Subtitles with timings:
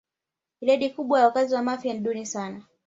[0.61, 2.63] Idadi kubwa ya wakazi wa Mafia ni duni sana